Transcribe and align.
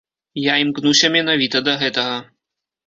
Я 0.43 0.53
імкнуся 0.63 1.13
менавіта 1.19 1.63
да 1.69 1.79
гэтага. 1.85 2.21